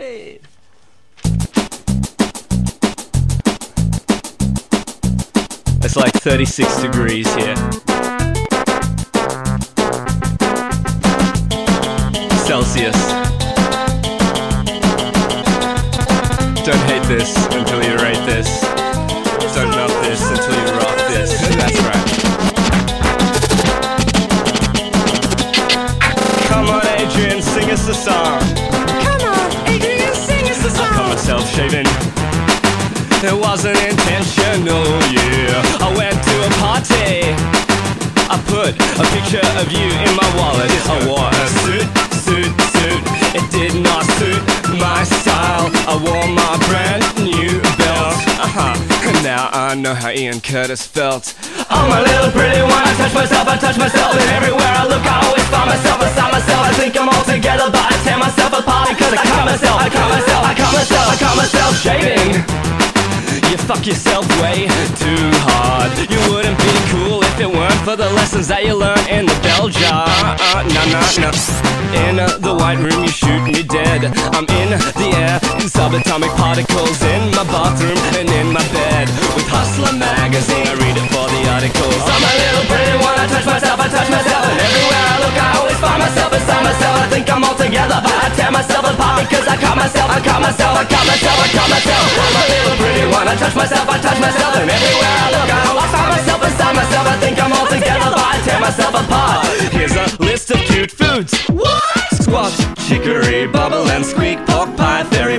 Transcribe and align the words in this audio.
It's 0.00 0.38
like 5.96 6.12
36 6.12 6.82
degrees 6.82 7.26
here. 7.34 7.56
Celsius. 12.46 12.94
Don't 16.62 16.78
hate 16.86 17.02
this 17.08 17.34
until 17.46 17.82
you 17.82 17.96
rate 17.96 18.24
this. 18.24 18.60
Don't 19.56 19.70
melt 19.70 19.90
this 20.04 20.22
until 20.30 20.54
you 20.54 20.70
rock 20.78 20.96
this. 21.08 21.32
That's 21.56 21.80
right. 21.82 22.06
Come 26.46 26.68
on, 26.68 26.86
Adrian, 26.86 27.42
sing 27.42 27.72
us 27.72 27.88
a 27.88 27.94
song. 27.94 28.58
Wasn't 33.48 33.80
intentional, 33.80 34.84
yeah. 35.08 35.80
I 35.80 35.88
went 35.96 36.12
to 36.20 36.34
a 36.44 36.50
party. 36.60 37.32
I 38.28 38.36
put 38.44 38.76
a 38.76 39.04
picture 39.16 39.40
of 39.56 39.72
you 39.72 39.88
in 40.04 40.12
my 40.20 40.28
wallet. 40.36 40.68
I 40.84 40.96
wore 41.08 41.32
a 41.32 41.46
suit, 41.64 41.88
suit, 42.28 42.52
suit. 42.76 43.02
It 43.32 43.46
did 43.48 43.72
not 43.80 44.04
suit 44.20 44.44
my 44.76 45.00
style. 45.00 45.72
I 45.88 45.96
wore 45.96 46.28
my 46.28 46.54
brand 46.68 47.00
new 47.24 47.56
belt. 47.80 48.20
Uh-huh. 48.36 48.76
And 49.08 49.16
now 49.24 49.48
I 49.48 49.74
know 49.74 49.94
how 49.94 50.12
Ian 50.12 50.44
Curtis 50.44 50.84
felt. 50.84 51.32
I'm 51.72 51.88
a 51.88 52.04
little 52.04 52.30
pretty 52.36 52.60
one. 52.60 52.84
I 52.84 52.92
touch 53.00 53.14
myself, 53.16 53.48
I 53.48 53.56
touch 53.56 53.78
myself, 53.80 54.12
and 54.12 54.28
everywhere 54.36 54.74
I 54.76 54.84
look, 54.84 55.00
I 55.08 55.24
always 55.24 55.48
find 55.48 55.72
myself 55.72 55.96
beside 56.04 56.32
myself. 56.36 56.60
I 56.68 56.72
think 56.76 57.00
I'm 57.00 57.08
all 57.08 57.24
together, 57.24 57.72
but 57.72 57.80
I 57.80 57.96
tear 58.04 58.18
myself 58.20 58.52
apart 58.52 58.92
because 58.92 59.16
I 59.16 59.24
caught 59.24 59.46
myself, 59.48 59.76
I 59.80 59.88
caught 59.88 60.10
myself, 60.12 60.42
I 60.44 60.52
caught 60.52 60.74
myself, 60.76 61.06
I 61.08 61.16
caught 61.16 61.36
myself 61.40 61.72
shaving. 61.80 62.57
Fuck 63.68 63.84
yourself 63.84 64.24
way 64.40 64.64
too 64.96 65.28
hard. 65.44 65.92
You 66.08 66.16
wouldn't 66.32 66.56
be 66.56 66.72
cool 66.88 67.20
if 67.20 67.36
it 67.36 67.52
weren't 67.52 67.82
for 67.84 68.00
the 68.00 68.08
lessons 68.16 68.48
that 68.48 68.64
you 68.64 68.72
learn 68.72 68.96
in 69.12 69.28
the 69.28 69.36
bell 69.44 69.68
jar. 69.68 70.08
Uh, 70.08 70.64
nah, 70.72 70.88
nah, 70.88 71.04
nah. 71.28 71.36
In 71.92 72.16
uh, 72.16 72.32
the 72.40 72.56
white 72.56 72.80
room, 72.80 73.04
you 73.04 73.12
shoot 73.12 73.44
me 73.44 73.60
dead. 73.60 74.08
I'm 74.32 74.48
in 74.56 74.72
the 74.72 75.08
air, 75.20 75.36
in 75.60 75.68
subatomic 75.68 76.32
particles, 76.40 76.96
in 77.12 77.28
my 77.36 77.44
bathroom 77.44 78.00
and 78.16 78.32
in 78.32 78.56
my 78.56 78.64
bed. 78.72 79.04
With 79.36 79.44
Hustler 79.52 79.92
magazine, 80.00 80.64
I 80.64 80.72
read 80.72 80.96
it 80.96 81.04
for 81.12 81.28
the 81.28 81.40
articles. 81.52 82.00
I'm 82.08 82.24
a 82.24 82.32
little 82.40 82.64
pretty 82.72 82.96
one. 83.04 83.20
I 83.20 83.28
touch 83.28 83.44
myself, 83.44 83.76
I 83.84 83.88
touch 83.92 84.08
myself, 84.08 84.48
and 84.48 84.58
everywhere 84.64 85.04
I 85.12 85.16
look, 85.20 85.36
I 85.36 85.48
always 85.60 85.76
find 85.76 86.00
myself 86.00 86.28
beside 86.32 86.64
myself. 86.64 86.94
I 87.04 87.06
think 87.12 87.28
I'm 87.28 87.44
all 87.44 87.52
together, 87.52 88.00
but 88.00 88.16
I 88.16 88.32
tear 88.32 88.48
myself 88.48 88.88
apart 88.88 89.28
because 89.28 89.44
I 89.44 89.60
caught 89.60 89.76
myself, 89.76 90.08
I 90.08 90.24
caught 90.24 90.40
myself, 90.40 90.72
I 90.72 90.84
caught 90.88 91.04
myself, 91.04 91.36
I 91.36 91.48
caught 91.52 91.68
myself. 91.68 92.04
I'm 92.16 92.32
a 92.32 92.44
little 92.48 92.67
bottom 94.58 94.74
everywhere 94.74 95.06
I 95.06 95.30
look. 95.30 95.48
I 95.78 95.86
find 95.94 96.10
myself 96.10 96.42
inside 96.42 96.74
myself. 96.74 97.06
I 97.06 97.16
think 97.18 97.42
I'm 97.42 97.52
all 97.52 97.66
together, 97.66 98.10
but 98.10 98.18
I 98.18 98.40
tear 98.44 98.60
myself 98.60 98.94
apart. 98.94 99.46
Here's 99.72 99.94
a 99.94 100.22
list 100.22 100.50
of 100.50 100.58
cute 100.66 100.90
foods. 100.90 101.32
What? 101.46 102.08
Squash, 102.14 102.58
chicory, 102.88 103.46
bubble, 103.46 103.88
and 103.90 104.04
squeak, 104.04 104.38
pork 104.46 104.76
pie, 104.76 105.04
fairy 105.04 105.38